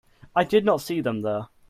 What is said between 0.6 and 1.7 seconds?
not see them there.